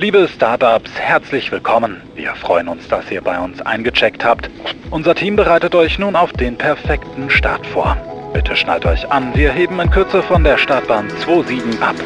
[0.00, 2.00] Liebe Startups, herzlich willkommen.
[2.14, 4.48] Wir freuen uns, dass ihr bei uns eingecheckt habt.
[4.92, 7.96] Unser Team bereitet euch nun auf den perfekten Start vor.
[8.32, 11.96] Bitte schnallt euch an, wir heben in Kürze von der Startbahn 27 ab.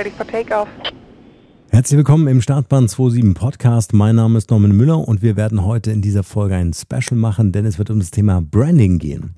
[0.00, 0.66] Ready for takeoff.
[1.68, 3.92] Herzlich willkommen im Startbahn 27 Podcast.
[3.92, 7.52] Mein Name ist Norman Müller und wir werden heute in dieser Folge ein Special machen,
[7.52, 9.34] denn es wird um das Thema Branding gehen.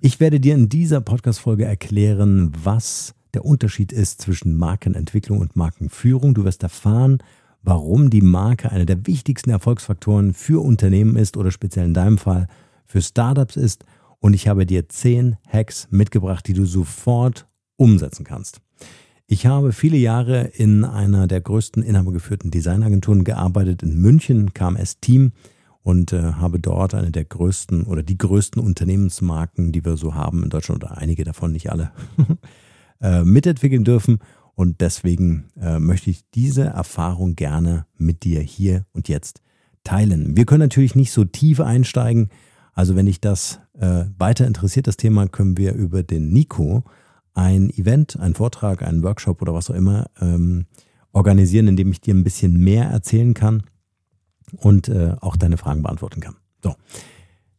[0.00, 6.34] Ich werde dir in dieser Podcast-Folge erklären, was der Unterschied ist zwischen Markenentwicklung und Markenführung.
[6.34, 7.22] Du wirst erfahren,
[7.62, 12.48] warum die Marke einer der wichtigsten Erfolgsfaktoren für Unternehmen ist oder speziell in deinem Fall
[12.84, 13.86] für Startups ist.
[14.20, 18.60] Und ich habe dir zehn Hacks mitgebracht, die du sofort umsetzen kannst.
[19.26, 25.32] Ich habe viele Jahre in einer der größten inhabergeführten Designagenturen gearbeitet in München, KMS Team
[25.82, 30.42] und äh, habe dort eine der größten oder die größten Unternehmensmarken, die wir so haben
[30.42, 31.90] in Deutschland oder einige davon, nicht alle,
[33.00, 34.18] äh, mitentwickeln dürfen.
[34.54, 39.40] Und deswegen äh, möchte ich diese Erfahrung gerne mit dir hier und jetzt
[39.84, 40.36] teilen.
[40.36, 42.28] Wir können natürlich nicht so tief einsteigen.
[42.74, 46.84] Also wenn dich das äh, weiter interessiert, das Thema, können wir über den Nico
[47.34, 50.66] ein Event, einen Vortrag, einen Workshop oder was auch immer ähm,
[51.12, 53.64] organisieren, in dem ich dir ein bisschen mehr erzählen kann
[54.56, 56.36] und äh, auch deine Fragen beantworten kann.
[56.62, 56.74] So.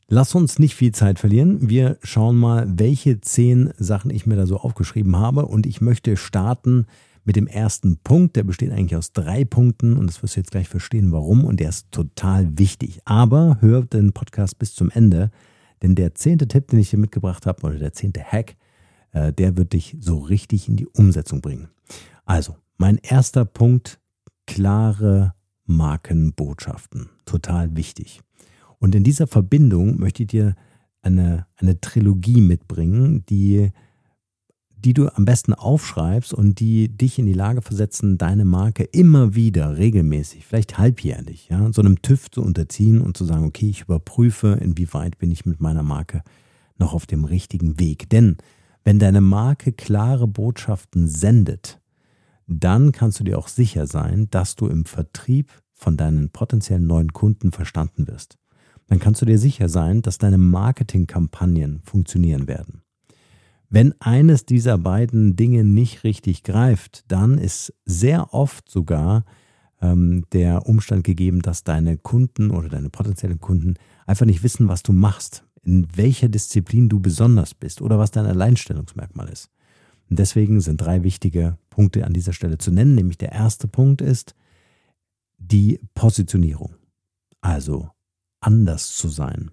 [0.08, 1.68] Lass uns nicht viel Zeit verlieren.
[1.68, 5.48] Wir schauen mal, welche zehn Sachen ich mir da so aufgeschrieben habe.
[5.48, 6.86] Und ich möchte starten
[7.24, 8.36] mit dem ersten Punkt.
[8.36, 11.44] Der besteht eigentlich aus drei Punkten und das wirst du jetzt gleich verstehen, warum.
[11.44, 13.00] Und der ist total wichtig.
[13.06, 15.32] Aber hör den Podcast bis zum Ende,
[15.82, 18.56] denn der zehnte Tipp, den ich dir mitgebracht habe, oder der zehnte Hack,
[19.16, 21.70] äh, der wird dich so richtig in die Umsetzung bringen.
[22.26, 24.00] Also, mein erster Punkt,
[24.46, 25.34] klare
[25.66, 27.10] Markenbotschaften.
[27.26, 28.22] Total wichtig.
[28.78, 30.56] Und in dieser Verbindung möchte ich dir
[31.02, 33.72] eine, eine Trilogie mitbringen, die,
[34.76, 39.34] die du am besten aufschreibst und die dich in die Lage versetzen, deine Marke immer
[39.34, 43.84] wieder regelmäßig, vielleicht halbjährlich, ja, so einem TÜV zu unterziehen und zu sagen, okay, ich
[43.84, 46.22] überprüfe, inwieweit bin ich mit meiner Marke
[46.78, 48.10] noch auf dem richtigen Weg.
[48.10, 48.36] Denn
[48.86, 51.82] wenn deine Marke klare Botschaften sendet,
[52.48, 57.12] dann kannst du dir auch sicher sein, dass du im Vertrieb von deinen potenziellen neuen
[57.12, 58.38] Kunden verstanden wirst.
[58.88, 62.84] Dann kannst du dir sicher sein, dass deine Marketingkampagnen funktionieren werden.
[63.70, 69.26] Wenn eines dieser beiden Dinge nicht richtig greift, dann ist sehr oft sogar
[69.82, 73.74] ähm, der Umstand gegeben, dass deine Kunden oder deine potenziellen Kunden
[74.06, 78.26] einfach nicht wissen, was du machst, in welcher Disziplin du besonders bist oder was dein
[78.26, 79.50] Alleinstellungsmerkmal ist.
[80.10, 82.96] Und deswegen sind drei wichtige Punkte an dieser Stelle zu nennen.
[82.96, 84.36] Nämlich der erste Punkt ist
[85.38, 86.76] die Positionierung.
[87.42, 87.90] Also
[88.40, 89.52] anders zu sein.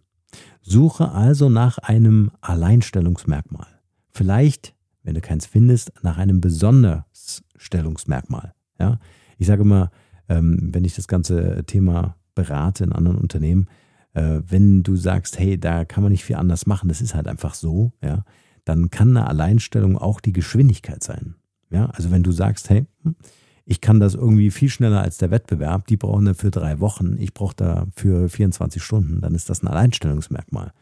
[0.61, 3.69] Suche also nach einem Alleinstellungsmerkmal.
[4.11, 8.53] Vielleicht, wenn du keins findest, nach einem Besonderstellungsmerkmal.
[8.79, 8.99] Ja?
[9.39, 9.91] Ich sage immer,
[10.29, 13.69] ähm, wenn ich das ganze Thema berate in anderen Unternehmen,
[14.15, 17.29] äh, wenn du sagst, hey, da kann man nicht viel anders machen, das ist halt
[17.29, 18.25] einfach so, ja,
[18.65, 21.35] dann kann eine Alleinstellung auch die Geschwindigkeit sein.
[21.71, 23.17] Ja, also wenn du sagst, hey, hm,
[23.65, 27.33] ich kann das irgendwie viel schneller als der Wettbewerb, die brauchen dafür drei Wochen, ich
[27.33, 30.73] brauche dafür 24 Stunden, dann ist das ein Alleinstellungsmerkmal.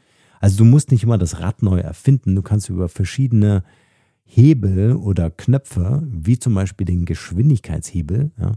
[0.40, 3.62] Also du musst nicht immer das Rad neu erfinden, du kannst über verschiedene
[4.24, 8.52] Hebel oder Knöpfe, wie zum Beispiel den Geschwindigkeitshebel, ja,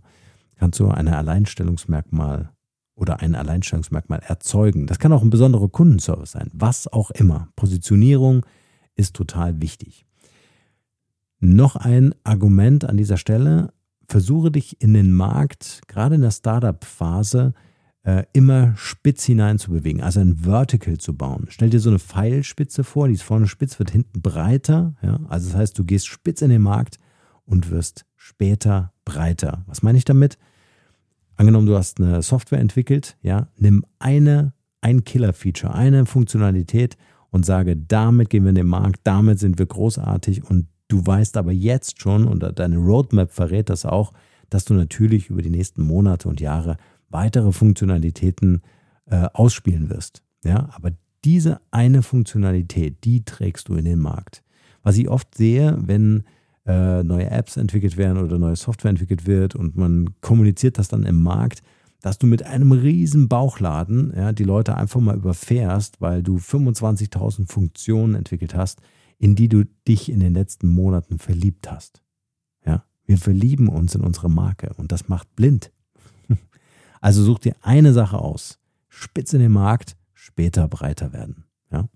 [0.56, 2.52] kannst du ein Alleinstellungsmerkmal
[2.96, 4.88] oder ein Alleinstellungsmerkmal erzeugen.
[4.88, 7.50] Das kann auch ein besonderer Kundenservice sein, was auch immer.
[7.56, 8.46] Positionierung
[8.96, 10.06] ist total wichtig.
[11.40, 13.74] Noch ein Argument an dieser Stelle.
[14.08, 17.54] Versuche dich in den Markt, gerade in der Startup-Phase,
[18.04, 21.46] äh, immer spitz hinein zu bewegen, also ein Vertical zu bauen.
[21.50, 24.96] Stell dir so eine Pfeilspitze vor, die ist vorne spitz, wird hinten breiter.
[25.02, 25.20] Ja?
[25.30, 27.00] Also das heißt, du gehst spitz in den Markt
[27.46, 29.64] und wirst später breiter.
[29.68, 30.38] Was meine ich damit?
[31.36, 36.98] Angenommen, du hast eine Software entwickelt, ja, nimm eine, ein Killer-Feature, eine Funktionalität
[37.32, 41.38] und sage, damit gehen wir in den Markt, damit sind wir großartig und du weißt
[41.38, 44.14] aber jetzt schon und deine Roadmap verrät das auch,
[44.50, 46.78] dass du natürlich über die nächsten Monate und Jahre
[47.10, 48.62] weitere Funktionalitäten
[49.06, 50.24] äh, ausspielen wirst.
[50.44, 50.92] Ja, aber
[51.26, 54.44] diese eine Funktionalität, die trägst du in den Markt.
[54.84, 56.24] Was ich oft sehe, wenn
[56.66, 61.04] äh, neue Apps entwickelt werden oder neue Software entwickelt wird und man kommuniziert das dann
[61.04, 61.62] im Markt,
[62.02, 67.50] dass du mit einem riesen Bauchladen ja, die Leute einfach mal überfährst, weil du 25.000
[67.50, 68.82] Funktionen entwickelt hast,
[69.20, 72.02] in die du dich in den letzten Monaten verliebt hast.
[72.66, 75.72] Ja, wir verlieben uns in unsere Marke und das macht blind.
[77.00, 78.60] Also such dir eine Sache aus.
[78.88, 81.44] Spitze den Markt, später breiter werden.
[81.70, 81.90] Ja?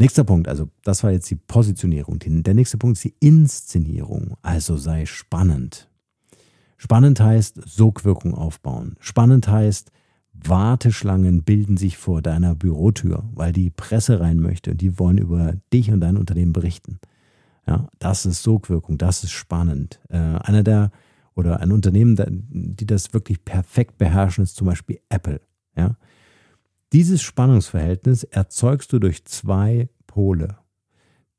[0.00, 2.18] Nächster Punkt, also das war jetzt die Positionierung.
[2.20, 4.38] Der nächste Punkt ist die Inszenierung.
[4.40, 5.90] Also sei spannend.
[6.78, 8.96] Spannend heißt Sogwirkung aufbauen.
[9.00, 9.92] Spannend heißt,
[10.32, 15.56] Warteschlangen bilden sich vor deiner Bürotür, weil die Presse rein möchte und die wollen über
[15.70, 16.98] dich und dein Unternehmen berichten.
[17.66, 20.00] Ja, das ist Sogwirkung, das ist spannend.
[20.08, 20.92] Äh, einer der
[21.34, 22.16] oder ein Unternehmen,
[22.48, 25.42] die das wirklich perfekt beherrschen, ist zum Beispiel Apple.
[25.76, 25.96] Ja?
[26.92, 30.56] Dieses Spannungsverhältnis erzeugst du durch zwei Pole.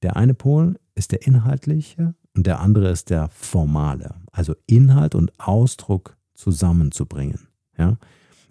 [0.01, 4.15] Der eine Pol ist der inhaltliche und der andere ist der formale.
[4.31, 7.49] Also Inhalt und Ausdruck zusammenzubringen.
[7.77, 7.97] Ja?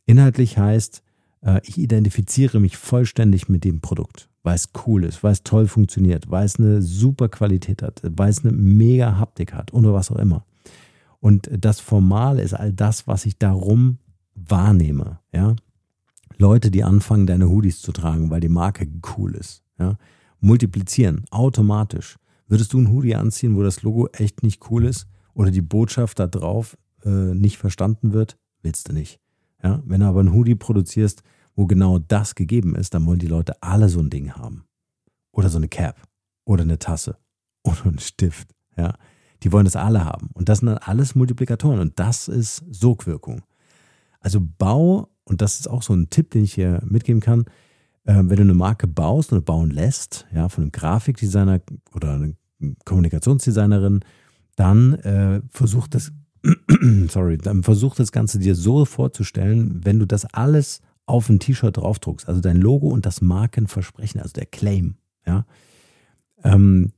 [0.04, 1.02] Inhaltlich heißt,
[1.42, 5.68] äh, ich identifiziere mich vollständig mit dem Produkt, weil es cool ist, weil es toll
[5.68, 10.10] funktioniert, weil es eine super Qualität hat, weil es eine mega Haptik hat oder was
[10.10, 10.44] auch immer.
[11.18, 13.98] Und das Formale ist all das, was ich darum
[14.34, 15.20] wahrnehme.
[15.32, 15.56] Ja?
[16.40, 19.62] Leute, die anfangen, deine Hoodies zu tragen, weil die Marke cool ist.
[19.78, 19.96] Ja?
[20.40, 22.16] Multiplizieren, automatisch.
[22.48, 26.18] Würdest du ein Hoodie anziehen, wo das Logo echt nicht cool ist oder die Botschaft
[26.18, 28.38] da drauf äh, nicht verstanden wird?
[28.62, 29.20] Willst du nicht.
[29.62, 29.82] Ja?
[29.84, 31.22] Wenn du aber ein Hoodie produzierst,
[31.54, 34.64] wo genau das gegeben ist, dann wollen die Leute alle so ein Ding haben.
[35.32, 36.00] Oder so eine Cap.
[36.46, 37.18] Oder eine Tasse.
[37.62, 38.48] Oder einen Stift.
[38.78, 38.94] Ja?
[39.42, 40.30] Die wollen das alle haben.
[40.32, 41.80] Und das sind dann alles Multiplikatoren.
[41.80, 43.42] Und das ist Sogwirkung.
[44.20, 47.44] Also bau, und das ist auch so ein Tipp, den ich hier mitgeben kann,
[48.04, 51.60] äh, wenn du eine Marke baust oder bauen lässt, ja, von einem Grafikdesigner
[51.94, 52.32] oder einer
[52.84, 54.00] Kommunikationsdesignerin,
[54.56, 56.10] dann äh, versuch das,
[57.08, 61.76] sorry, dann versuch das Ganze dir so vorzustellen, wenn du das alles auf ein T-Shirt
[61.76, 65.46] draufdruckst, also dein Logo und das Markenversprechen, also der Claim, ja,
[66.42, 66.92] ähm,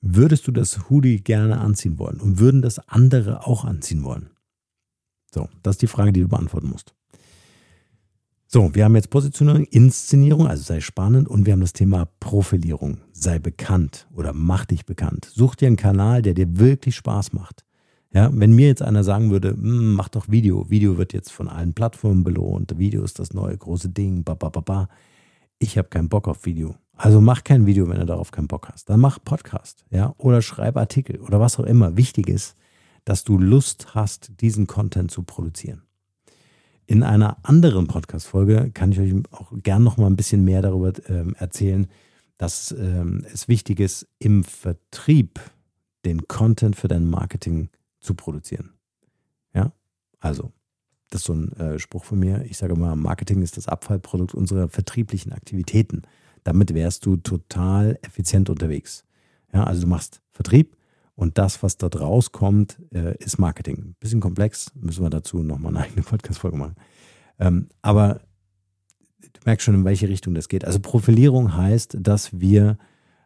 [0.00, 4.30] würdest du das Hoodie gerne anziehen wollen und würden das andere auch anziehen wollen?
[5.32, 6.94] So, das ist die Frage, die du beantworten musst.
[8.54, 12.98] So, wir haben jetzt Positionierung, Inszenierung, also sei spannend und wir haben das Thema Profilierung,
[13.10, 15.28] sei bekannt oder mach dich bekannt.
[15.28, 17.64] Such dir einen Kanal, der dir wirklich Spaß macht.
[18.12, 21.48] Ja, wenn mir jetzt einer sagen würde, hm, mach doch Video, Video wird jetzt von
[21.48, 24.88] allen Plattformen belohnt, Video ist das neue große Ding, ba, ba, ba, ba.
[25.58, 26.76] Ich habe keinen Bock auf Video.
[26.92, 28.88] Also mach kein Video, wenn du darauf keinen Bock hast.
[28.88, 31.96] Dann mach Podcast, ja, oder schreib Artikel oder was auch immer.
[31.96, 32.54] Wichtig ist,
[33.04, 35.82] dass du Lust hast, diesen Content zu produzieren.
[36.86, 40.92] In einer anderen Podcast-Folge kann ich euch auch gern noch mal ein bisschen mehr darüber
[41.08, 41.86] ähm, erzählen,
[42.36, 45.40] dass ähm, es wichtig ist, im Vertrieb
[46.04, 47.70] den Content für dein Marketing
[48.00, 48.74] zu produzieren.
[49.54, 49.72] Ja,
[50.20, 50.52] also
[51.08, 52.44] das ist so ein äh, Spruch von mir.
[52.44, 56.02] Ich sage mal, Marketing ist das Abfallprodukt unserer vertrieblichen Aktivitäten.
[56.42, 59.04] Damit wärst du total effizient unterwegs.
[59.54, 60.76] Ja, also du machst Vertrieb
[61.16, 63.94] und das, was dort rauskommt, äh, ist Marketing.
[64.00, 66.74] bisschen komplex, müssen wir dazu nochmal eine eigene Podcast-Folge machen.
[67.38, 68.20] Ähm, aber
[69.20, 70.64] du merkst schon, in welche Richtung das geht.
[70.64, 72.78] Also Profilierung heißt, dass wir,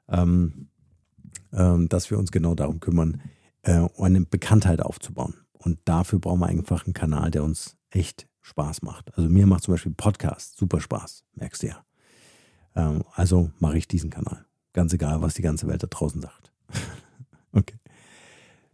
[0.09, 0.69] ähm,
[1.53, 3.23] ähm, dass wir uns genau darum kümmern,
[3.63, 5.35] äh, eine Bekanntheit aufzubauen.
[5.53, 9.17] Und dafür brauchen wir einfach einen Kanal, der uns echt Spaß macht.
[9.17, 11.85] Also mir macht zum Beispiel Podcast super Spaß, merkst du ja.
[13.15, 14.47] Also mache ich diesen Kanal.
[14.73, 16.53] Ganz egal, was die ganze Welt da draußen sagt.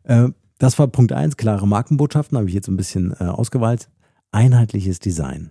[0.05, 3.89] Äh, das war Punkt 1, klare Markenbotschaften, habe ich jetzt ein bisschen äh, ausgewählt.
[4.31, 5.51] Einheitliches Design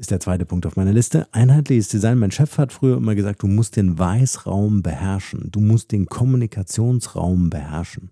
[0.00, 1.28] ist der zweite Punkt auf meiner Liste.
[1.32, 2.18] Einheitliches Design.
[2.18, 5.50] Mein Chef hat früher immer gesagt, du musst den Weißraum beherrschen.
[5.50, 8.10] Du musst den Kommunikationsraum beherrschen.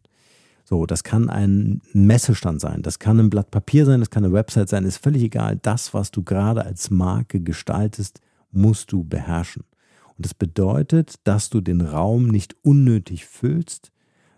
[0.64, 4.34] So, das kann ein Messestand sein, das kann ein Blatt Papier sein, das kann eine
[4.34, 5.58] Website sein, ist völlig egal.
[5.62, 8.20] Das, was du gerade als Marke gestaltest,
[8.52, 9.64] musst du beherrschen.
[10.18, 13.92] Und das bedeutet, dass du den Raum nicht unnötig füllst,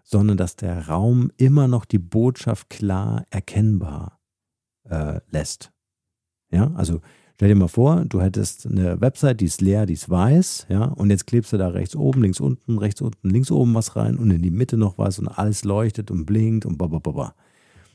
[0.05, 4.21] sondern dass der Raum immer noch die Botschaft klar erkennbar
[4.89, 5.73] äh, lässt.
[6.53, 7.01] Ja, also
[7.35, 10.85] stell dir mal vor, du hättest eine Website, die ist leer, die ist weiß, ja,
[10.85, 14.17] und jetzt klebst du da rechts oben, links unten, rechts unten, links oben was rein
[14.17, 17.35] und in die Mitte noch was und alles leuchtet und blinkt und babababa.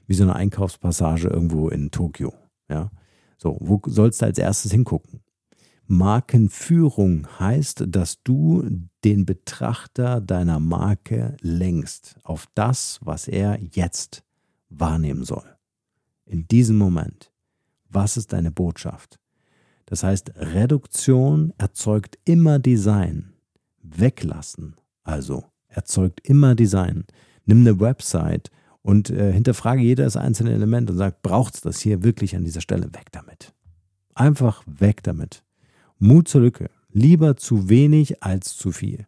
[0.07, 2.33] Wie so eine Einkaufspassage irgendwo in Tokio,
[2.69, 2.91] ja.
[3.37, 5.19] So, wo sollst du als erstes hingucken?
[5.87, 8.67] Markenführung heißt, dass du
[9.03, 14.23] den Betrachter deiner Marke lenkst auf das, was er jetzt
[14.69, 15.45] wahrnehmen soll.
[16.25, 17.31] In diesem Moment.
[17.89, 19.19] Was ist deine Botschaft?
[19.85, 23.33] Das heißt, Reduktion erzeugt immer Design.
[23.81, 24.75] Weglassen
[25.05, 27.05] also erzeugt immer Design.
[27.45, 28.49] Nimm eine Website
[28.81, 32.61] und äh, hinterfrage jedes einzelne Element und sag, braucht es das hier wirklich an dieser
[32.61, 32.85] Stelle?
[32.87, 33.53] Weg damit.
[34.15, 35.43] Einfach weg damit.
[35.99, 36.69] Mut zur Lücke.
[36.91, 39.05] Lieber zu wenig als zu viel.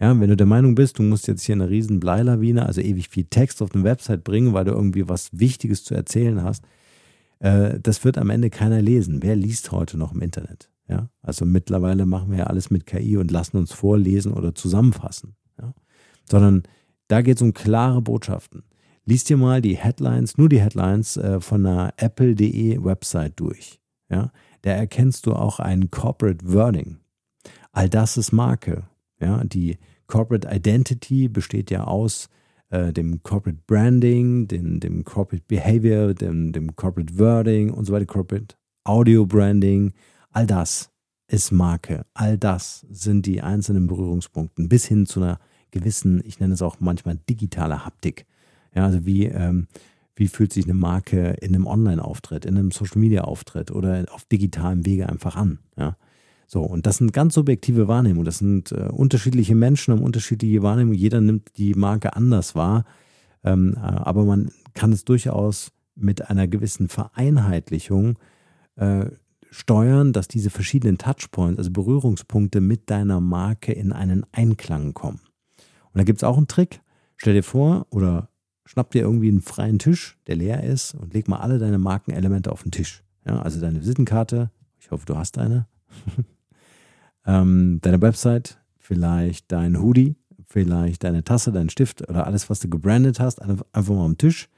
[0.00, 3.08] Ja, wenn du der Meinung bist, du musst jetzt hier eine riesen Bleilawine, also ewig
[3.08, 6.64] viel Text auf eine Website bringen, weil du irgendwie was Wichtiges zu erzählen hast,
[7.40, 9.22] äh, das wird am Ende keiner lesen.
[9.22, 10.70] Wer liest heute noch im Internet?
[10.88, 15.36] Ja, also mittlerweile machen wir ja alles mit KI und lassen uns vorlesen oder zusammenfassen.
[15.60, 15.74] Ja?
[16.28, 16.62] Sondern
[17.08, 18.62] da geht es um klare Botschaften.
[19.04, 23.80] Lies dir mal die Headlines, nur die Headlines äh, von einer Apple.de Website durch.
[24.10, 24.32] Ja?
[24.62, 26.98] Da erkennst du auch ein Corporate Wording.
[27.72, 28.84] All das ist Marke.
[29.20, 29.44] Ja?
[29.44, 32.28] Die Corporate Identity besteht ja aus
[32.70, 38.06] äh, dem Corporate Branding, dem, dem Corporate Behavior, dem, dem Corporate Wording und so weiter,
[38.06, 39.92] Corporate Audio Branding.
[40.30, 40.90] All das
[41.28, 42.04] ist Marke.
[42.14, 45.38] All das sind die einzelnen Berührungspunkte bis hin zu einer
[45.70, 48.26] gewissen, ich nenne es auch manchmal digitale Haptik.
[48.74, 49.66] Ja, also wie, ähm,
[50.18, 55.08] wie fühlt sich eine Marke in einem Online-Auftritt, in einem Social-Media-Auftritt oder auf digitalem Wege
[55.08, 55.60] einfach an.
[55.76, 55.96] Ja.
[56.48, 58.24] So, und das sind ganz subjektive Wahrnehmungen.
[58.24, 60.98] Das sind äh, unterschiedliche Menschen haben unterschiedliche Wahrnehmungen.
[60.98, 62.84] Jeder nimmt die Marke anders wahr.
[63.44, 68.18] Ähm, äh, aber man kann es durchaus mit einer gewissen Vereinheitlichung
[68.76, 69.06] äh,
[69.50, 75.20] steuern, dass diese verschiedenen Touchpoints, also Berührungspunkte mit deiner Marke in einen Einklang kommen.
[75.92, 76.80] Und da gibt es auch einen Trick.
[77.16, 78.30] Stell dir vor oder
[78.68, 82.52] schnapp dir irgendwie einen freien Tisch, der leer ist und leg mal alle deine Markenelemente
[82.52, 83.02] auf den Tisch.
[83.26, 85.66] Ja, also deine Visitenkarte, ich hoffe, du hast eine.
[87.26, 92.68] ähm, deine Website, vielleicht dein Hoodie, vielleicht deine Tasse, dein Stift oder alles, was du
[92.68, 94.50] gebrandet hast, einfach mal am Tisch,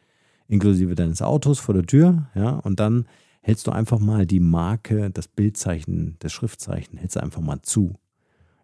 [0.48, 3.06] inklusive deines Autos vor der Tür, ja, und dann
[3.42, 7.94] hältst du einfach mal die Marke, das Bildzeichen, das Schriftzeichen, hältst du einfach mal zu.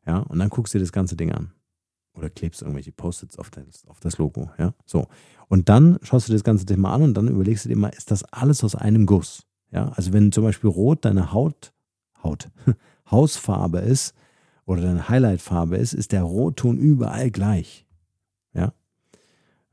[0.06, 1.52] Ja, und dann guckst du dir das ganze Ding an.
[2.16, 4.72] Oder klebst irgendwelche Post-its auf das, auf das Logo, ja.
[4.86, 5.06] So.
[5.48, 7.88] Und dann schaust du dir das ganze Thema an und dann überlegst du dir mal,
[7.90, 9.46] ist das alles aus einem Guss?
[9.70, 11.72] Ja, also wenn zum Beispiel Rot deine Haut,
[12.22, 12.48] Haut,
[13.10, 14.14] Hausfarbe ist
[14.64, 17.86] oder deine Highlightfarbe ist, ist der Rotton überall gleich.
[18.54, 18.72] Ja.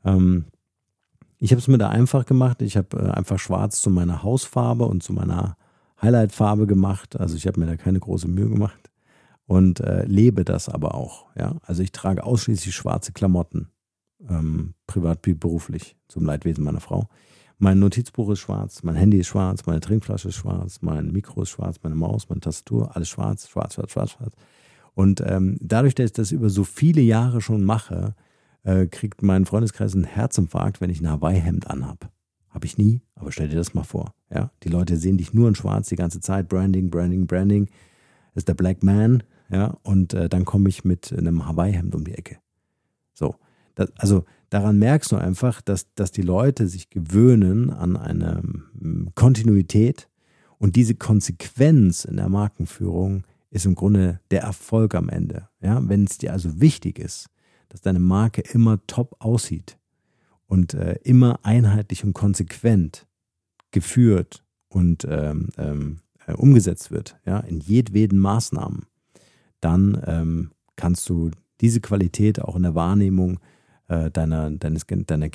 [0.04, 0.46] Ähm,
[1.40, 2.62] ich habe es mir da einfach gemacht.
[2.62, 5.58] Ich habe äh, einfach schwarz zu meiner Hausfarbe und zu meiner
[6.02, 7.20] Highlightfarbe gemacht.
[7.20, 8.83] Also ich habe mir da keine große Mühe gemacht
[9.46, 11.28] und äh, lebe das aber auch.
[11.36, 11.56] Ja?
[11.64, 13.70] Also ich trage ausschließlich schwarze Klamotten,
[14.30, 17.08] ähm, privat wie beruflich, zum Leidwesen meiner Frau.
[17.60, 21.50] Mein Notizbuch ist schwarz, mein Handy ist schwarz, meine Trinkflasche ist schwarz, mein Mikro ist
[21.50, 24.34] schwarz, meine Maus, meine Tastatur, alles schwarz, schwarz, schwarz, schwarz, schwarz.
[24.96, 28.16] Und ähm, dadurch, dass ich das über so viele Jahre schon mache,
[28.64, 32.12] äh, kriegt mein Freundeskreis einen Herzinfarkt, wenn ich ein Hawaii-Hemd anhab.
[32.50, 34.14] Habe ich nie, aber stell dir das mal vor.
[34.30, 34.52] Ja?
[34.64, 36.48] Die Leute sehen dich nur in schwarz die ganze Zeit.
[36.50, 37.66] Branding, Branding, Branding.
[38.34, 39.24] Das ist der Black Man.
[39.54, 39.78] Ja?
[39.84, 42.40] Und äh, dann komme ich mit einem Hawaii-Hemd um die Ecke.
[43.14, 43.36] So.
[43.76, 48.42] Das, also daran merkst du einfach, dass, dass die Leute sich gewöhnen an eine
[48.80, 50.10] hm, Kontinuität
[50.58, 55.50] und diese Konsequenz in der Markenführung ist im Grunde der Erfolg am Ende.
[55.62, 57.30] Ja, wenn es dir also wichtig ist,
[57.70, 59.78] dass deine Marke immer top aussieht
[60.48, 63.08] und äh, immer einheitlich und konsequent
[63.72, 68.86] geführt und ähm, ähm, äh, umgesetzt wird, ja, in jedweden Maßnahmen,
[69.64, 73.40] dann ähm, kannst du diese Qualität auch in der Wahrnehmung
[73.88, 75.30] äh, deiner, deines, deiner,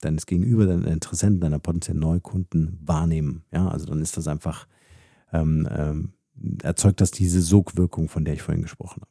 [0.00, 3.42] deines Gegenüber, deiner Interessenten, deiner potenziellen Neukunden wahrnehmen.
[3.52, 4.66] Ja, also dann ist das einfach,
[5.32, 6.12] ähm, ähm,
[6.62, 9.10] erzeugt das diese Sogwirkung, von der ich vorhin gesprochen habe.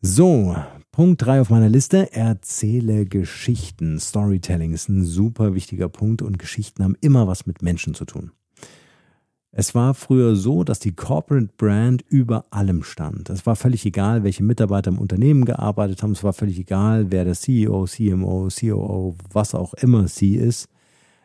[0.00, 0.54] So,
[0.92, 3.98] Punkt 3 auf meiner Liste, erzähle Geschichten.
[3.98, 8.30] Storytelling ist ein super wichtiger Punkt und Geschichten haben immer was mit Menschen zu tun.
[9.58, 13.28] Es war früher so, dass die Corporate Brand über allem stand.
[13.28, 16.12] Es war völlig egal, welche Mitarbeiter im Unternehmen gearbeitet haben.
[16.12, 20.68] Es war völlig egal, wer der CEO, CMO, COO, was auch immer sie ist.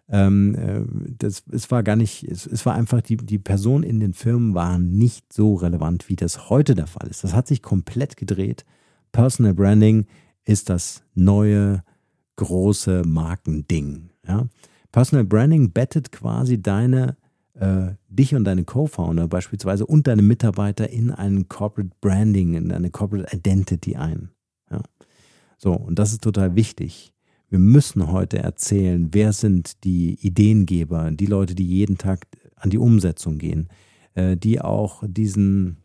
[0.09, 0.81] Ähm, äh,
[1.19, 4.55] das, es war gar nicht, es, es war einfach, die, die Personen in den Firmen
[4.55, 7.23] waren nicht so relevant, wie das heute der Fall ist.
[7.23, 8.65] Das hat sich komplett gedreht.
[9.11, 10.07] Personal Branding
[10.43, 11.83] ist das neue
[12.37, 14.09] große Markending.
[14.27, 14.47] Ja?
[14.91, 17.15] Personal Branding bettet quasi deine
[17.55, 22.89] äh, dich und deine Co-Founder beispielsweise und deine Mitarbeiter in ein Corporate Branding, in eine
[22.89, 24.29] Corporate Identity ein.
[24.71, 24.81] Ja?
[25.57, 27.13] So, und das ist total wichtig.
[27.49, 32.79] Wir müssen heute erzählen, wer sind die Ideengeber, die Leute, die jeden Tag an die
[32.79, 33.67] Umsetzung gehen,
[34.15, 35.77] äh, die auch diesen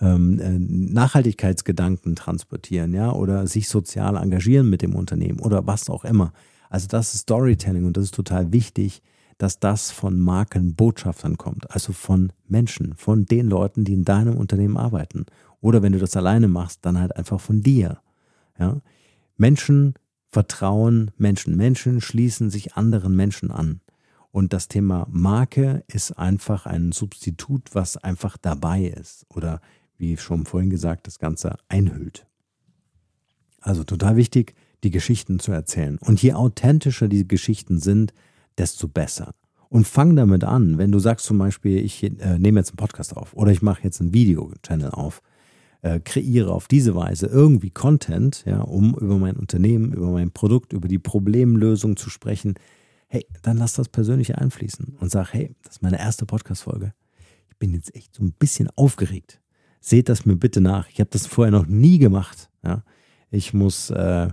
[0.00, 6.04] ähm, äh, Nachhaltigkeitsgedanken transportieren, ja, oder sich sozial engagieren mit dem Unternehmen oder was auch
[6.04, 6.32] immer.
[6.70, 9.02] Also das ist Storytelling und das ist total wichtig,
[9.38, 14.76] dass das von Markenbotschaftern kommt, also von Menschen, von den Leuten, die in deinem Unternehmen
[14.76, 15.26] arbeiten.
[15.60, 18.00] Oder wenn du das alleine machst, dann halt einfach von dir.
[18.58, 18.80] Ja?
[19.36, 19.94] Menschen
[20.30, 21.56] vertrauen Menschen.
[21.56, 23.80] Menschen schließen sich anderen Menschen an.
[24.30, 29.24] Und das Thema Marke ist einfach ein Substitut, was einfach dabei ist.
[29.30, 29.60] Oder
[29.96, 32.26] wie schon vorhin gesagt, das Ganze einhüllt.
[33.60, 34.54] Also total wichtig,
[34.84, 35.98] die Geschichten zu erzählen.
[35.98, 38.12] Und je authentischer die Geschichten sind,
[38.58, 39.34] desto besser.
[39.68, 43.16] Und fang damit an, wenn du sagst zum Beispiel, ich äh, nehme jetzt einen Podcast
[43.16, 45.22] auf oder ich mache jetzt einen Video-Channel auf,
[45.82, 50.72] äh, kreiere auf diese Weise irgendwie Content, ja, um über mein Unternehmen, über mein Produkt,
[50.72, 52.54] über die Problemlösung zu sprechen,
[53.08, 56.94] hey, dann lass das persönlich einfließen und sag, hey, das ist meine erste Podcast-Folge.
[57.48, 59.40] Ich bin jetzt echt so ein bisschen aufgeregt.
[59.80, 60.88] Seht das mir bitte nach.
[60.90, 62.50] Ich habe das vorher noch nie gemacht.
[62.64, 62.82] Ja.
[63.30, 64.28] Ich muss äh,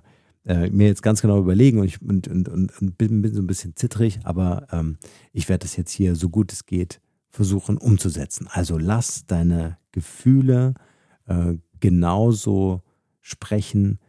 [0.46, 3.48] äh, mir jetzt ganz genau überlegen und ich und, und, und bin, bin, so ein
[3.48, 4.98] bisschen zittrig, aber ähm,
[5.34, 7.02] ich werde das jetzt hier so gut es geht
[7.36, 8.48] versuchen umzusetzen.
[8.50, 10.74] Also lass deine Gefühle
[11.28, 12.82] äh, genauso
[13.20, 14.00] sprechen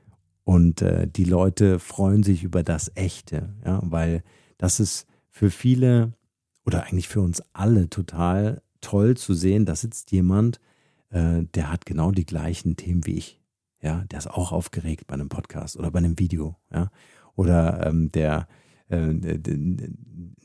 [0.45, 4.23] und äh, die Leute freuen sich über das Echte, ja, weil
[4.59, 6.12] das ist für viele
[6.64, 10.61] oder eigentlich für uns alle total toll zu sehen, da sitzt jemand,
[11.11, 13.40] äh, der hat genau die gleichen Themen wie ich
[13.87, 16.90] ja, der ist auch aufgeregt bei einem Podcast oder bei einem Video, ja,
[17.37, 18.49] oder ähm, der,
[18.88, 19.14] äh,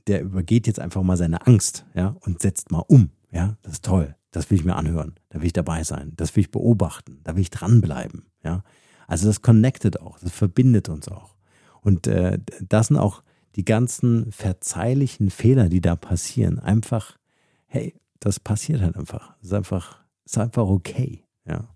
[0.06, 3.86] der übergeht jetzt einfach mal seine Angst, ja, und setzt mal um, ja, das ist
[3.86, 7.20] toll, das will ich mir anhören, da will ich dabei sein, das will ich beobachten,
[7.24, 8.64] da will ich dranbleiben, ja,
[9.08, 11.36] also das connectet auch, das verbindet uns auch.
[11.82, 13.24] Und äh, das sind auch
[13.56, 17.18] die ganzen verzeihlichen Fehler, die da passieren, einfach,
[17.66, 21.68] hey, das passiert halt einfach, ist einfach, ist einfach okay, ja.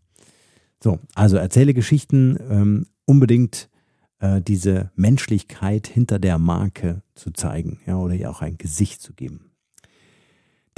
[0.83, 3.69] So, also erzähle Geschichten, ähm, unbedingt
[4.19, 9.13] äh, diese Menschlichkeit hinter der Marke zu zeigen, ja, oder ihr auch ein Gesicht zu
[9.13, 9.51] geben.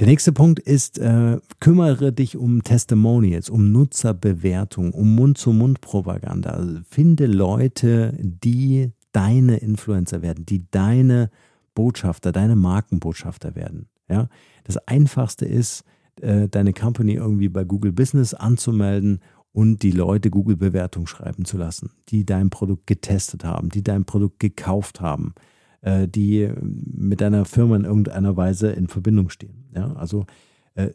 [0.00, 6.50] Der nächste Punkt ist, äh, kümmere dich um Testimonials, um Nutzerbewertung, um Mund-zu-Mund-Propaganda.
[6.50, 11.30] Also finde Leute, die deine Influencer werden, die deine
[11.74, 13.88] Botschafter, deine Markenbotschafter werden.
[14.08, 14.28] Ja?
[14.62, 15.82] Das Einfachste ist,
[16.20, 19.20] äh, deine Company irgendwie bei Google Business anzumelden
[19.52, 24.40] und die Leute Google-Bewertung schreiben zu lassen, die dein Produkt getestet haben, die dein Produkt
[24.40, 25.34] gekauft haben,
[25.80, 29.70] äh, die mit deiner Firma in irgendeiner Weise in Verbindung stehen.
[29.74, 30.26] Ja, also
[30.74, 30.90] äh,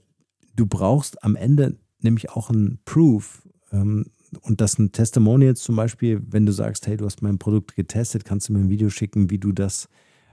[0.56, 4.06] du brauchst am Ende nämlich auch ein Proof ähm,
[4.42, 8.26] und das ein Testimonial zum Beispiel, wenn du sagst, hey, du hast mein Produkt getestet,
[8.26, 9.90] kannst du mir ein Video schicken, wie du das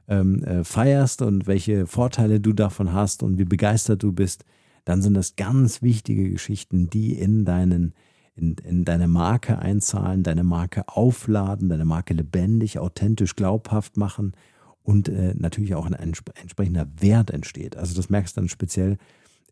[0.09, 4.45] ähm, äh, feierst und welche Vorteile du davon hast und wie begeistert du bist,
[4.85, 7.95] dann sind das ganz wichtige Geschichten, die in deinen
[8.41, 14.33] in, in deine Marke einzahlen, deine Marke aufladen, deine Marke lebendig, authentisch, glaubhaft machen
[14.83, 17.77] und äh, natürlich auch ein entsprechender Wert entsteht.
[17.77, 18.97] Also das merkst du dann speziell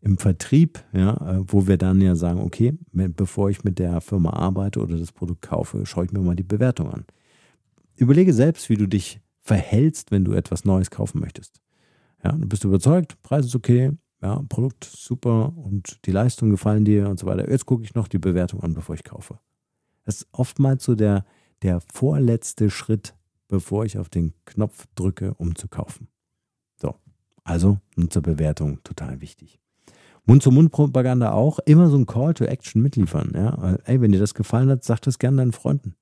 [0.01, 4.31] im Vertrieb, ja, äh, wo wir dann ja sagen, okay, bevor ich mit der Firma
[4.31, 7.05] arbeite oder das Produkt kaufe, schaue ich mir mal die Bewertung an.
[7.95, 11.59] Überlege selbst, wie du dich verhältst, wenn du etwas Neues kaufen möchtest.
[12.23, 17.09] Ja, du bist überzeugt, Preis ist okay, ja, Produkt super und die Leistungen gefallen dir
[17.09, 17.49] und so weiter.
[17.49, 19.39] Jetzt gucke ich noch die Bewertung an, bevor ich kaufe.
[20.05, 21.25] Das ist oftmals so der,
[21.61, 23.15] der vorletzte Schritt,
[23.47, 26.07] bevor ich auf den Knopf drücke, um zu kaufen.
[26.77, 26.95] So,
[27.43, 29.59] also Nutzerbewertung, total wichtig.
[30.25, 33.31] Mund-zu-Mund-Propaganda auch, immer so ein Call to Action mitliefern.
[33.33, 33.77] Ja?
[33.85, 35.95] Ey, wenn dir das gefallen hat, sag das gerne deinen Freunden.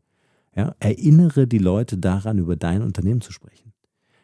[0.56, 0.76] Ja?
[0.80, 3.74] Erinnere die Leute daran, über dein Unternehmen zu sprechen.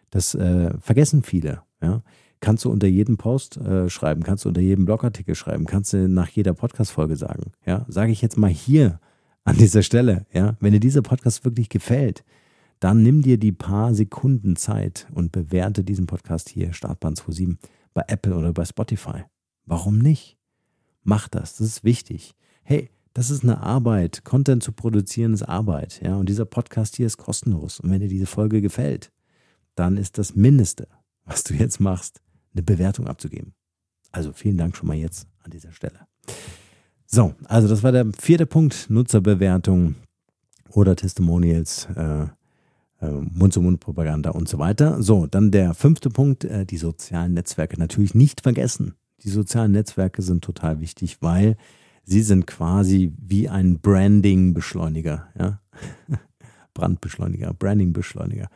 [0.10, 1.62] Das äh, vergessen viele.
[1.82, 2.04] Ja?
[2.44, 6.10] Kannst du unter jedem Post äh, schreiben, kannst du unter jedem Blogartikel schreiben, kannst du
[6.10, 7.54] nach jeder Podcast-Folge sagen.
[7.66, 9.00] Ja, sage ich jetzt mal hier
[9.46, 10.26] an dieser Stelle.
[10.34, 12.26] Ja, wenn dir dieser Podcast wirklich gefällt,
[12.82, 17.58] dann nimm dir die paar Sekunden Zeit und bewerte diesen Podcast hier, Startbahn 27,
[17.94, 19.24] bei Apple oder bei Spotify.
[19.66, 20.38] Warum nicht?
[21.02, 22.36] Mach das, das ist wichtig.
[22.64, 24.26] Hey, das ist eine Arbeit.
[24.26, 26.02] Content zu produzieren ist Arbeit.
[26.04, 27.80] Ja, und dieser Podcast hier ist kostenlos.
[27.80, 29.14] Und wenn dir diese Folge gefällt,
[29.76, 30.90] dann ist das Mindeste,
[31.24, 32.23] was du jetzt machst,
[32.54, 33.54] eine Bewertung abzugeben.
[34.12, 36.00] Also vielen Dank schon mal jetzt an dieser Stelle.
[37.06, 39.96] So, also das war der vierte Punkt, Nutzerbewertung
[40.70, 42.24] oder Testimonials, äh,
[43.02, 45.02] äh, Mund-zu-Mund-Propaganda und so weiter.
[45.04, 47.78] So, dann der fünfte Punkt, äh, die sozialen Netzwerke.
[47.78, 48.96] Natürlich nicht vergessen.
[49.24, 51.58] Die sozialen Netzwerke sind total wichtig, weil
[52.04, 55.28] sie sind quasi wie ein Branding-Beschleuniger.
[55.38, 55.62] Ja?
[56.74, 58.50] Brandbeschleuniger, Branding-Beschleuniger.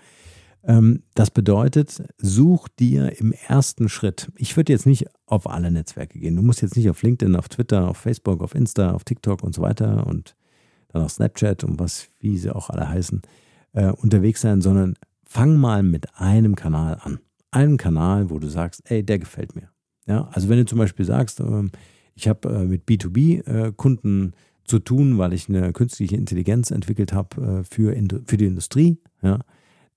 [0.64, 6.20] Ähm, das bedeutet, such dir im ersten Schritt, ich würde jetzt nicht auf alle Netzwerke
[6.20, 6.36] gehen.
[6.36, 9.56] Du musst jetzt nicht auf LinkedIn, auf Twitter, auf Facebook, auf Insta, auf TikTok und
[9.56, 10.36] so weiter und
[10.90, 13.22] dann auf Snapchat und was, wie sie auch alle heißen,
[13.74, 17.20] äh, unterwegs sein, sondern fang mal mit einem Kanal an.
[17.52, 19.70] Einem Kanal, wo du sagst, ey, der gefällt mir.
[20.06, 21.72] Ja, also wenn du zum Beispiel sagst, ähm,
[22.16, 24.32] ich habe äh, mit B2B-Kunden äh,
[24.66, 29.40] zu tun, weil ich eine künstliche Intelligenz entwickelt habe äh, für, für die Industrie, ja,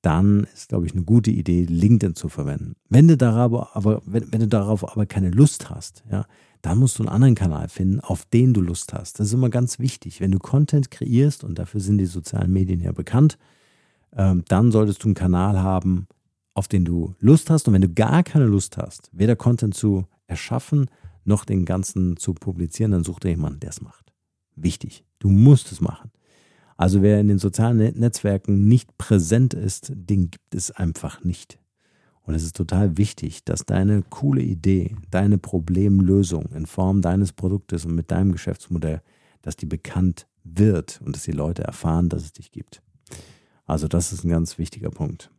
[0.03, 2.75] dann ist, glaube ich, eine gute Idee, LinkedIn zu verwenden.
[2.89, 6.27] Wenn du darauf aber, wenn, wenn du darauf aber keine Lust hast, ja,
[6.63, 9.19] dann musst du einen anderen Kanal finden, auf den du Lust hast.
[9.19, 10.21] Das ist immer ganz wichtig.
[10.21, 13.39] Wenn du Content kreierst, und dafür sind die sozialen Medien ja bekannt,
[14.15, 16.07] ähm, dann solltest du einen Kanal haben,
[16.55, 17.69] auf den du Lust hast.
[17.69, 20.91] Und wenn du gar keine Lust hast, weder Content zu erschaffen,
[21.25, 24.13] noch den ganzen zu publizieren, dann such dir jemanden, der es macht.
[24.57, 25.05] Wichtig.
[25.19, 26.11] Du musst es machen.
[26.81, 31.59] Also wer in den sozialen Netzwerken nicht präsent ist, den gibt es einfach nicht.
[32.23, 37.85] Und es ist total wichtig, dass deine coole Idee, deine Problemlösung in Form deines Produktes
[37.85, 39.03] und mit deinem Geschäftsmodell,
[39.43, 42.81] dass die bekannt wird und dass die Leute erfahren, dass es dich gibt.
[43.67, 45.31] Also das ist ein ganz wichtiger Punkt.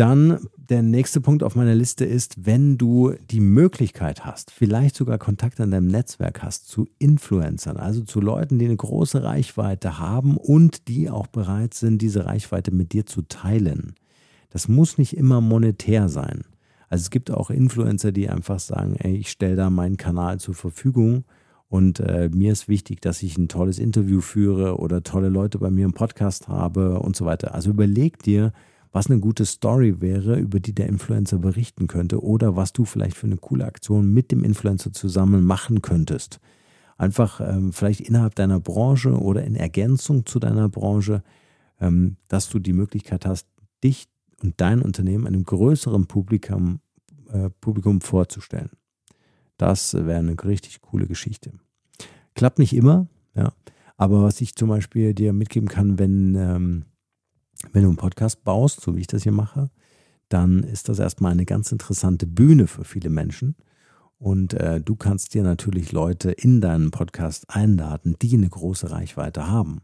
[0.00, 5.18] Dann der nächste Punkt auf meiner Liste ist, wenn du die Möglichkeit hast, vielleicht sogar
[5.18, 10.38] Kontakt an deinem Netzwerk hast zu Influencern, also zu Leuten, die eine große Reichweite haben
[10.38, 13.92] und die auch bereit sind, diese Reichweite mit dir zu teilen.
[14.48, 16.44] Das muss nicht immer monetär sein.
[16.88, 20.54] Also es gibt auch Influencer, die einfach sagen, ey, ich stelle da meinen Kanal zur
[20.54, 21.24] Verfügung
[21.68, 25.70] und äh, mir ist wichtig, dass ich ein tolles Interview führe oder tolle Leute bei
[25.70, 27.54] mir im Podcast habe und so weiter.
[27.54, 28.54] Also überleg dir,
[28.92, 33.16] was eine gute Story wäre, über die der Influencer berichten könnte oder was du vielleicht
[33.16, 36.40] für eine coole Aktion mit dem Influencer zusammen machen könntest.
[36.98, 41.22] Einfach ähm, vielleicht innerhalb deiner Branche oder in Ergänzung zu deiner Branche,
[41.80, 43.46] ähm, dass du die Möglichkeit hast,
[43.82, 44.08] dich
[44.42, 46.80] und dein Unternehmen einem größeren Publikum,
[47.32, 48.70] äh, Publikum vorzustellen.
[49.56, 51.52] Das wäre eine richtig coole Geschichte.
[52.34, 53.52] Klappt nicht immer, ja.
[53.96, 56.84] Aber was ich zum Beispiel dir mitgeben kann, wenn, ähm,
[57.72, 59.70] wenn du einen Podcast baust, so wie ich das hier mache,
[60.28, 63.56] dann ist das erstmal eine ganz interessante Bühne für viele Menschen.
[64.18, 69.48] Und äh, du kannst dir natürlich Leute in deinen Podcast einladen, die eine große Reichweite
[69.48, 69.80] haben.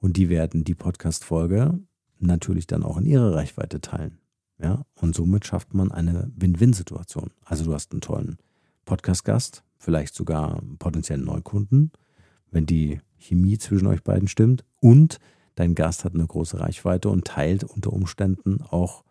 [0.00, 1.78] Und die werden die Podcast-Folge
[2.18, 4.18] natürlich dann auch in ihre Reichweite teilen.
[4.60, 7.30] Ja, und somit schafft man eine Win-Win-Situation.
[7.44, 8.38] Also du hast einen tollen
[8.84, 11.92] Podcast-Gast, vielleicht sogar potenziellen Neukunden,
[12.50, 15.20] wenn die Chemie zwischen euch beiden stimmt und
[15.58, 19.04] dein Gast hat eine große Reichweite und teilt unter Umständen auch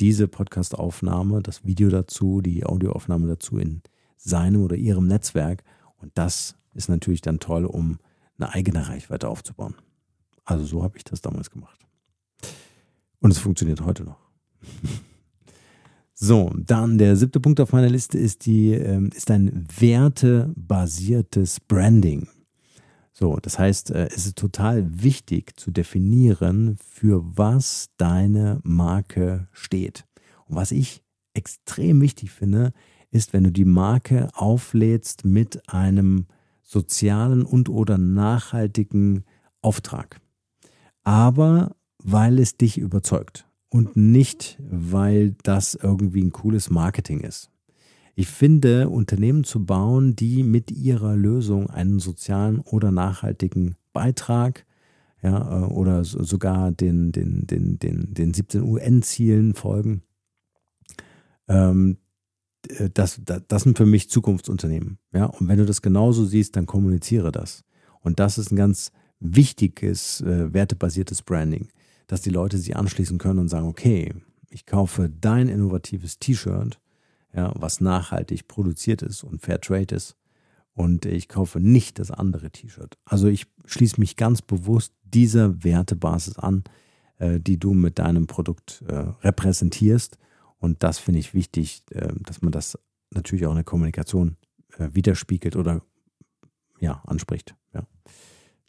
[0.00, 3.82] diese Podcast-Aufnahme, das Video dazu, die Audioaufnahme dazu in
[4.16, 5.62] seinem oder ihrem Netzwerk.
[5.98, 7.98] Und das ist natürlich dann toll, um
[8.38, 9.74] eine eigene Reichweite aufzubauen.
[10.44, 11.78] Also so habe ich das damals gemacht.
[13.20, 14.18] Und es funktioniert heute noch.
[16.22, 22.28] So, dann der siebte Punkt auf meiner Liste ist, die, ähm, ist ein wertebasiertes Branding.
[23.20, 30.06] So, das heißt, äh, es ist total wichtig zu definieren, für was deine Marke steht.
[30.46, 31.02] Und was ich
[31.34, 32.72] extrem wichtig finde,
[33.10, 36.28] ist, wenn du die Marke auflädst mit einem
[36.62, 39.24] sozialen und oder nachhaltigen
[39.60, 40.20] Auftrag.
[41.02, 47.50] Aber weil es dich überzeugt und nicht, weil das irgendwie ein cooles Marketing ist.
[48.20, 54.66] Ich finde, Unternehmen zu bauen, die mit ihrer Lösung einen sozialen oder nachhaltigen Beitrag
[55.22, 60.02] ja, äh, oder sogar den, den, den, den, den 17 UN-Zielen folgen,
[61.48, 61.96] ähm,
[62.68, 64.98] äh, das, das, das sind für mich Zukunftsunternehmen.
[65.14, 65.24] Ja?
[65.24, 67.64] Und wenn du das genauso siehst, dann kommuniziere das.
[68.00, 71.68] Und das ist ein ganz wichtiges, äh, wertebasiertes Branding
[72.10, 74.12] dass die Leute sich anschließen können und sagen, okay,
[74.48, 76.80] ich kaufe dein innovatives T-Shirt,
[77.34, 80.16] ja, was nachhaltig produziert ist und fair trade ist
[80.74, 82.98] und ich kaufe nicht das andere T-Shirt.
[83.04, 86.64] Also ich schließe mich ganz bewusst dieser Wertebasis an,
[87.18, 90.18] äh, die du mit deinem Produkt äh, repräsentierst
[90.58, 92.78] und das finde ich wichtig, äh, dass man das
[93.10, 94.36] natürlich auch in der Kommunikation
[94.78, 95.82] widerspiegelt oder
[96.78, 97.56] ja, anspricht.
[97.74, 97.82] Ja.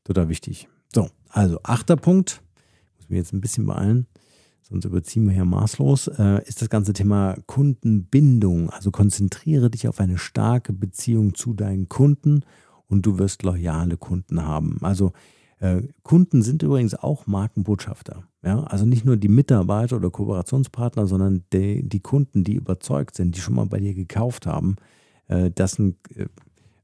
[0.03, 0.67] Total wichtig.
[0.91, 2.41] So, also achter Punkt,
[3.11, 4.07] wir jetzt ein bisschen beeilen,
[4.71, 8.69] sonst überziehen wir hier maßlos, äh, ist das ganze Thema Kundenbindung.
[8.69, 12.43] Also konzentriere dich auf eine starke Beziehung zu deinen Kunden
[12.87, 14.77] und du wirst loyale Kunden haben.
[14.81, 15.11] Also
[15.59, 18.23] äh, Kunden sind übrigens auch Markenbotschafter.
[18.43, 18.63] Ja?
[18.63, 23.41] Also nicht nur die Mitarbeiter oder Kooperationspartner, sondern die, die Kunden, die überzeugt sind, die
[23.41, 24.77] schon mal bei dir gekauft haben.
[25.27, 26.27] Äh, das sind äh,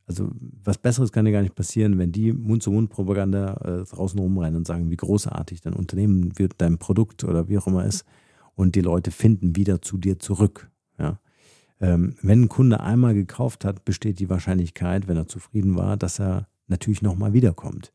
[0.07, 0.29] also
[0.63, 4.89] was Besseres kann dir gar nicht passieren, wenn die Mund-zu-Mund-Propaganda äh, draußen rumrennen und sagen,
[4.89, 8.05] wie großartig dein Unternehmen wird, dein Produkt oder wie auch immer ist.
[8.55, 10.71] Und die Leute finden wieder zu dir zurück.
[10.97, 11.19] Ja?
[11.81, 16.19] Ähm, wenn ein Kunde einmal gekauft hat, besteht die Wahrscheinlichkeit, wenn er zufrieden war, dass
[16.19, 17.91] er natürlich nochmal wiederkommt.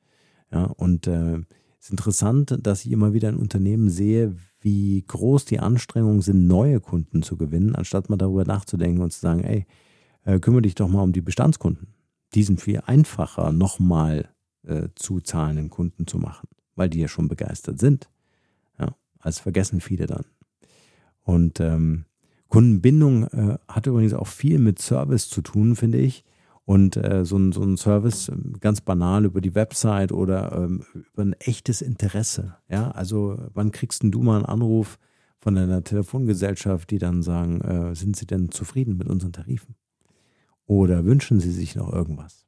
[0.53, 0.64] Ja?
[0.64, 1.37] Und äh,
[1.81, 6.46] es ist interessant, dass ich immer wieder ein Unternehmen sehe, wie groß die Anstrengungen sind,
[6.46, 9.66] neue Kunden zu gewinnen, anstatt mal darüber nachzudenken und zu sagen, ey,
[10.25, 11.88] äh, kümmere dich doch mal um die Bestandskunden
[12.35, 14.29] diesen viel einfacher nochmal
[14.64, 18.09] äh, zu zahlenden Kunden zu machen, weil die ja schon begeistert sind.
[18.79, 20.25] Ja, als vergessen viele dann.
[21.23, 22.05] Und ähm,
[22.49, 26.25] Kundenbindung äh, hat übrigens auch viel mit Service zu tun, finde ich.
[26.64, 30.85] Und äh, so, ein, so ein Service ähm, ganz banal über die Website oder ähm,
[30.95, 32.57] über ein echtes Interesse.
[32.68, 34.99] Ja, also wann kriegst denn du mal einen Anruf
[35.38, 39.75] von einer Telefongesellschaft, die dann sagen, äh, sind sie denn zufrieden mit unseren Tarifen?
[40.66, 42.46] Oder wünschen sie sich noch irgendwas?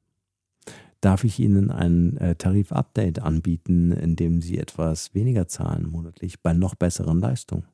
[1.01, 6.55] Darf ich Ihnen ein äh, Tarif-Update anbieten, in dem Sie etwas weniger zahlen monatlich bei
[6.55, 7.67] noch besseren Leistungen?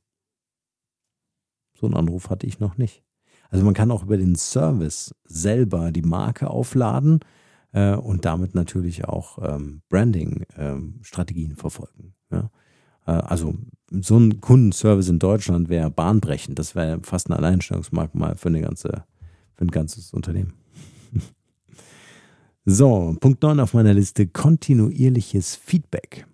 [1.75, 3.05] So einen Anruf hatte ich noch nicht.
[3.49, 7.21] Also man kann auch über den Service selber die Marke aufladen
[7.73, 12.15] äh, und damit natürlich auch ähm, Branding-Strategien ähm, verfolgen.
[12.31, 12.51] Ja?
[13.07, 13.55] Äh, also
[13.91, 16.59] so ein Kundenservice in Deutschland wäre bahnbrechend.
[16.59, 19.05] Das wäre fast ein Alleinstellungsmerkmal für, eine ganze,
[19.61, 20.55] für ein ganzes Unternehmen.
[22.65, 26.27] so, Punkt 9 auf meiner Liste, kontinuierliches Feedback.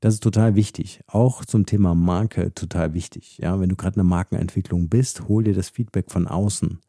[0.00, 1.00] Das ist total wichtig.
[1.06, 3.38] Auch zum Thema Marke total wichtig.
[3.38, 6.80] Ja, wenn du gerade in der Markenentwicklung bist, hol dir das Feedback von außen.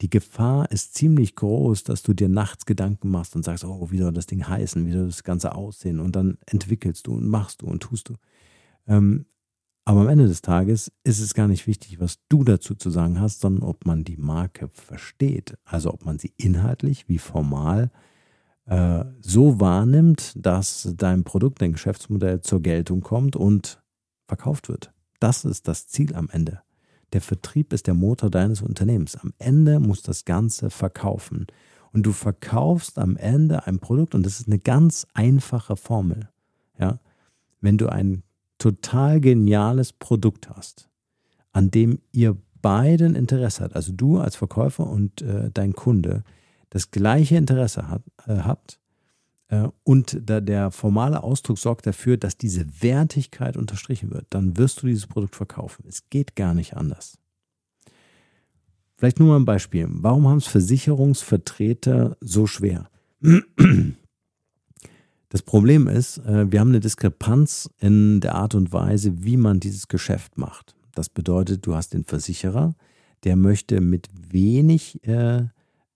[0.00, 3.98] Die Gefahr ist ziemlich groß, dass du dir nachts Gedanken machst und sagst, oh, wie
[3.98, 6.00] soll das Ding heißen, wie soll das Ganze aussehen?
[6.00, 8.14] Und dann entwickelst du und machst du und tust du.
[8.88, 9.26] Ähm,
[9.90, 13.20] aber am Ende des Tages ist es gar nicht wichtig, was du dazu zu sagen
[13.20, 15.58] hast, sondern ob man die Marke versteht.
[15.64, 17.90] Also ob man sie inhaltlich wie formal
[18.66, 23.82] äh, so wahrnimmt, dass dein Produkt, dein Geschäftsmodell zur Geltung kommt und
[24.28, 24.92] verkauft wird.
[25.18, 26.60] Das ist das Ziel am Ende.
[27.12, 29.16] Der Vertrieb ist der Motor deines Unternehmens.
[29.16, 31.48] Am Ende muss das Ganze verkaufen.
[31.92, 36.28] Und du verkaufst am Ende ein Produkt und das ist eine ganz einfache Formel.
[36.78, 37.00] Ja?
[37.60, 38.22] Wenn du ein
[38.60, 40.88] total geniales Produkt hast,
[41.52, 46.22] an dem ihr beiden Interesse habt, also du als Verkäufer und äh, dein Kunde,
[46.68, 48.78] das gleiche Interesse hat, äh, habt
[49.48, 54.82] äh, und da der formale Ausdruck sorgt dafür, dass diese Wertigkeit unterstrichen wird, dann wirst
[54.82, 55.84] du dieses Produkt verkaufen.
[55.88, 57.18] Es geht gar nicht anders.
[58.96, 59.88] Vielleicht nur mal ein Beispiel.
[59.90, 62.90] Warum haben es Versicherungsvertreter so schwer?
[65.30, 69.58] Das Problem ist, äh, wir haben eine Diskrepanz in der Art und Weise, wie man
[69.58, 70.76] dieses Geschäft macht.
[70.94, 72.74] Das bedeutet, du hast den Versicherer,
[73.24, 75.44] der möchte mit wenig äh,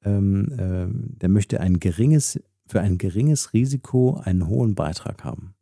[0.04, 5.54] ähm, äh, der möchte ein geringes, für ein geringes Risiko einen hohen Beitrag haben.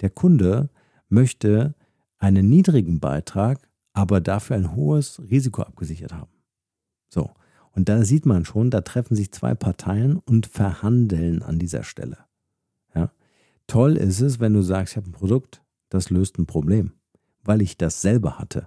[0.00, 0.70] Der Kunde
[1.08, 1.74] möchte
[2.18, 6.32] einen niedrigen Beitrag, aber dafür ein hohes Risiko abgesichert haben.
[7.08, 7.30] So.
[7.72, 12.18] Und da sieht man schon, da treffen sich zwei Parteien und verhandeln an dieser Stelle.
[13.68, 16.92] Toll ist es, wenn du sagst, ich habe ein Produkt, das löst ein Problem,
[17.44, 18.66] weil ich das selber hatte.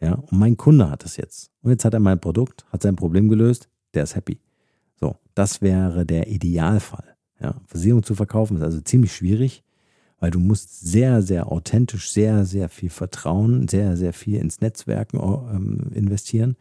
[0.00, 1.50] Ja, und mein Kunde hat es jetzt.
[1.62, 4.38] Und jetzt hat er mein Produkt, hat sein Problem gelöst, der ist happy.
[4.94, 7.16] So, das wäre der Idealfall.
[7.40, 9.64] Ja, Versicherung zu verkaufen ist also ziemlich schwierig,
[10.20, 15.18] weil du musst sehr, sehr authentisch, sehr, sehr viel Vertrauen, sehr, sehr viel ins Netzwerken
[15.18, 16.56] ähm, investieren.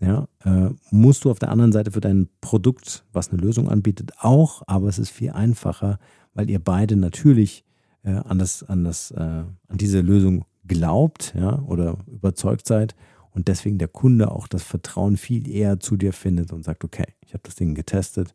[0.00, 4.12] Ja, äh, musst du auf der anderen Seite für dein Produkt, was eine Lösung anbietet,
[4.18, 5.98] auch, aber es ist viel einfacher,
[6.34, 7.64] weil ihr beide natürlich
[8.02, 12.94] äh, an, das, an, das, äh, an diese Lösung glaubt ja, oder überzeugt seid
[13.30, 17.14] und deswegen der Kunde auch das Vertrauen viel eher zu dir findet und sagt, okay,
[17.20, 18.34] ich habe das Ding getestet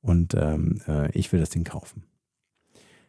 [0.00, 2.04] und ähm, äh, ich will das Ding kaufen.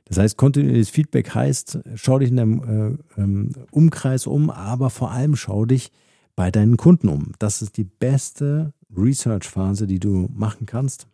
[0.06, 5.12] Das heißt, kontinuierliches Feedback heißt, schau dich in deinem äh, ähm, Umkreis um, aber vor
[5.12, 5.92] allem schau dich
[6.36, 7.32] bei deinen Kunden um.
[7.40, 11.08] Das ist die beste Research-Phase, die du machen kannst,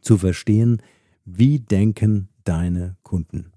[0.00, 0.82] zu verstehen,
[1.26, 3.52] wie denken deine Kunden.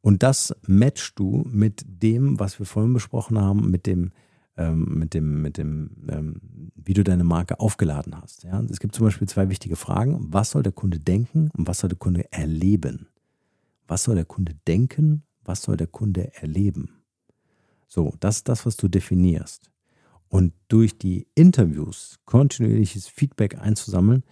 [0.00, 4.12] Und das matchst du mit dem, was wir vorhin besprochen haben, mit dem
[4.56, 6.40] ähm, mit dem, mit dem, ähm,
[6.74, 8.44] wie du deine Marke aufgeladen hast.
[8.44, 8.60] Ja?
[8.70, 10.26] Es gibt zum Beispiel zwei wichtige Fragen.
[10.30, 13.08] Was soll der Kunde denken und was soll der Kunde erleben?
[13.86, 15.24] Was soll der Kunde denken?
[15.44, 17.02] Was soll der Kunde erleben?
[17.86, 19.70] So, das ist das, was du definierst.
[20.28, 24.24] Und durch die Interviews kontinuierliches Feedback einzusammeln,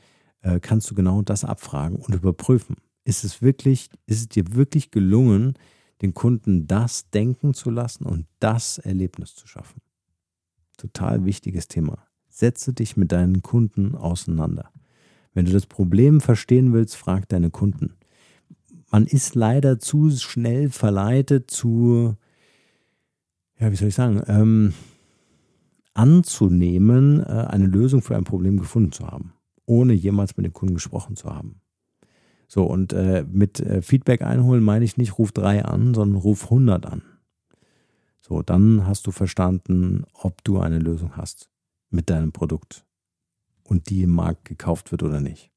[0.45, 2.77] äh, kannst du genau das abfragen und überprüfen.
[3.05, 5.55] Ist es wirklich, ist es dir wirklich gelungen,
[6.03, 9.81] den Kunden das denken zu lassen und das Erlebnis zu schaffen?
[10.77, 12.07] Total wichtiges Thema.
[12.29, 14.71] Setze dich mit deinen Kunden auseinander.
[15.33, 17.95] Wenn du das Problem verstehen willst, frag deine Kunden.
[18.91, 22.17] Man ist leider zu schnell verleitet zu,
[23.59, 24.75] ja, wie soll ich sagen, ähm,
[25.95, 29.33] anzunehmen, äh, eine Lösung für ein Problem gefunden zu haben,
[29.67, 31.61] ohne jemals mit dem Kunden gesprochen zu haben.
[32.47, 36.45] So, und äh, mit äh, Feedback einholen meine ich nicht, ruf drei an, sondern ruf
[36.45, 37.03] 100 an.
[38.21, 41.51] So, dann hast du verstanden, ob du eine Lösung hast
[41.91, 42.87] mit deinem Produkt
[43.63, 45.51] und die im Markt gekauft wird oder nicht.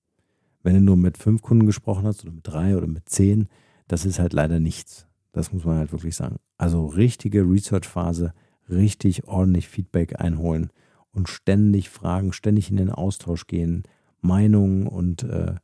[0.63, 3.47] Wenn du nur mit fünf Kunden gesprochen hast oder mit drei oder mit zehn,
[3.87, 5.07] das ist halt leider nichts.
[5.31, 6.37] Das muss man halt wirklich sagen.
[6.57, 8.33] Also richtige Research-Phase,
[8.69, 10.71] richtig ordentlich Feedback einholen
[11.11, 13.83] und ständig fragen, ständig in den Austausch gehen,
[14.21, 15.55] Meinungen und äh,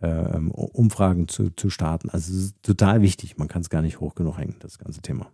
[0.00, 2.10] äh, Umfragen zu, zu starten.
[2.10, 3.38] Also es ist total wichtig.
[3.38, 5.30] Man kann es gar nicht hoch genug hängen, das ganze Thema.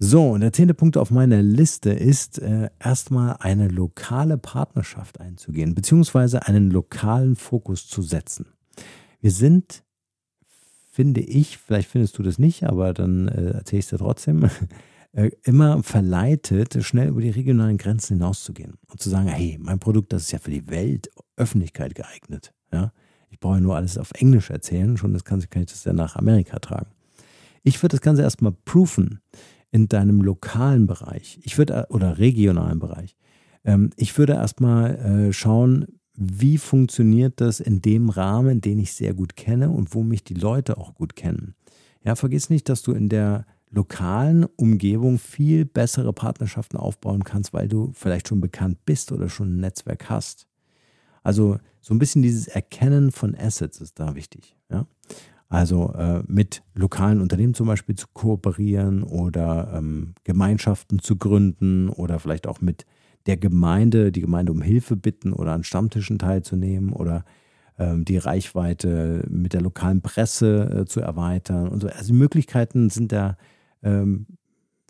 [0.00, 5.74] So, und der zehnte Punkt auf meiner Liste ist äh, erstmal eine lokale Partnerschaft einzugehen,
[5.74, 8.46] beziehungsweise einen lokalen Fokus zu setzen.
[9.20, 9.82] Wir sind,
[10.92, 14.48] finde ich, vielleicht findest du das nicht, aber dann äh, erzähle ich es dir trotzdem,
[15.12, 20.12] äh, immer verleitet, schnell über die regionalen Grenzen hinauszugehen und zu sagen, hey, mein Produkt,
[20.12, 20.70] das ist ja für die
[21.38, 22.52] Weltöffentlichkeit geeignet.
[22.72, 22.92] Ja?
[23.30, 25.92] Ich brauche ja nur alles auf Englisch erzählen, schon das kann, kann ich das ja
[25.92, 26.90] nach Amerika tragen.
[27.62, 29.20] Ich würde das Ganze erstmal proofen
[29.70, 31.38] in deinem lokalen Bereich.
[31.42, 33.16] Ich würde, oder regionalen Bereich.
[33.64, 39.14] Ähm, ich würde erstmal äh, schauen, wie funktioniert das in dem Rahmen, den ich sehr
[39.14, 41.54] gut kenne und wo mich die Leute auch gut kennen.
[42.02, 47.68] Ja, vergiss nicht, dass du in der lokalen Umgebung viel bessere Partnerschaften aufbauen kannst, weil
[47.68, 50.47] du vielleicht schon bekannt bist oder schon ein Netzwerk hast.
[51.22, 54.56] Also so ein bisschen dieses Erkennen von Assets ist da wichtig.
[54.70, 54.86] Ja?
[55.48, 62.18] Also äh, mit lokalen Unternehmen zum Beispiel zu kooperieren oder ähm, Gemeinschaften zu gründen oder
[62.18, 62.84] vielleicht auch mit
[63.26, 67.24] der Gemeinde, die Gemeinde um Hilfe bitten oder an Stammtischen teilzunehmen oder
[67.78, 71.88] ähm, die Reichweite mit der lokalen Presse äh, zu erweitern und so.
[71.88, 73.36] Also die Möglichkeiten sind da
[73.82, 74.26] ähm,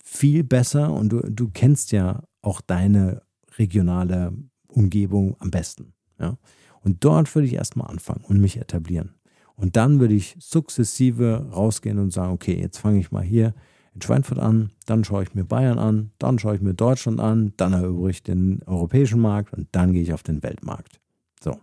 [0.03, 3.23] viel besser und du, du kennst ja auch deine
[3.59, 4.33] regionale
[4.69, 5.93] Umgebung am besten.
[6.19, 6.39] Ja?
[6.81, 9.15] Und dort würde ich erstmal anfangen und mich etablieren.
[9.57, 13.55] Und dann würde ich sukzessive rausgehen und sagen, okay, jetzt fange ich mal hier
[13.95, 17.53] in Schweinfurt an, dann schaue ich mir Bayern an, dann schaue ich mir Deutschland an,
[17.57, 21.01] dann erobere ich den europäischen Markt und dann gehe ich auf den Weltmarkt.
[21.43, 21.59] So.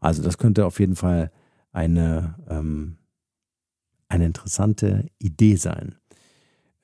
[0.00, 1.30] Also das könnte auf jeden Fall
[1.70, 2.96] eine, ähm,
[4.08, 5.94] eine interessante Idee sein.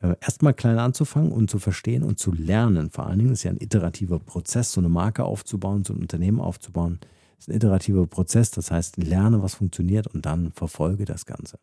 [0.01, 2.91] Äh, erstmal klein anzufangen und zu verstehen und zu lernen.
[2.91, 6.41] Vor allen Dingen ist ja ein iterativer Prozess, so eine Marke aufzubauen, so ein Unternehmen
[6.41, 7.01] aufzubauen.
[7.39, 11.59] Ist ein iterativer Prozess, das heißt, lerne, was funktioniert und dann verfolge das Ganze.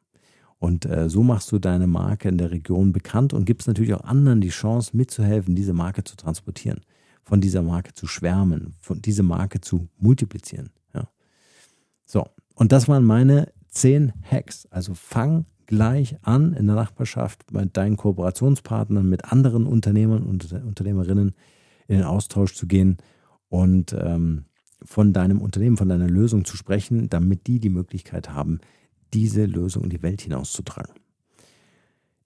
[0.60, 4.04] Und äh, so machst du deine Marke in der Region bekannt und gibst natürlich auch
[4.04, 6.82] anderen die Chance, mitzuhelfen, diese Marke zu transportieren,
[7.24, 10.72] von dieser Marke zu schwärmen, von dieser Marke zu multiplizieren.
[10.94, 11.10] Ja.
[12.06, 14.66] So, und das waren meine zehn Hacks.
[14.72, 21.34] Also fang gleich an in der Nachbarschaft mit deinen Kooperationspartnern, mit anderen Unternehmern und Unternehmerinnen
[21.88, 22.98] in den Austausch zu gehen
[23.50, 24.46] und ähm,
[24.84, 28.60] von deinem Unternehmen, von deiner Lösung zu sprechen, damit die die Möglichkeit haben,
[29.14, 30.94] diese Lösung in die Welt hinauszutragen.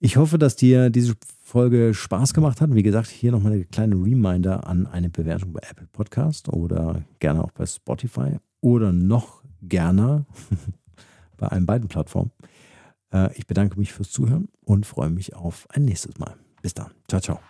[0.00, 2.74] Ich hoffe, dass dir diese Folge Spaß gemacht hat.
[2.74, 7.44] Wie gesagt, hier nochmal eine kleine Reminder an eine Bewertung bei Apple Podcast oder gerne
[7.44, 10.24] auch bei Spotify oder noch gerne
[11.36, 12.30] bei allen beiden Plattformen.
[13.12, 16.36] Äh, ich bedanke mich fürs Zuhören und freue mich auf ein nächstes Mal.
[16.62, 16.90] Bis dann.
[17.08, 17.40] Ciao, ciao.